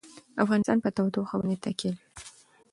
[0.43, 2.07] افغانستان په تودوخه باندې تکیه لري.